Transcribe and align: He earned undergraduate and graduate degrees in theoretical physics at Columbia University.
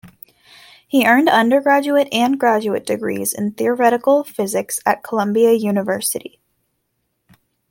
He 0.87 1.05
earned 1.05 1.29
undergraduate 1.29 2.07
and 2.11 2.39
graduate 2.39 2.87
degrees 2.87 3.33
in 3.33 3.51
theoretical 3.51 4.23
physics 4.23 4.79
at 4.83 5.03
Columbia 5.03 5.51
University. 5.51 6.39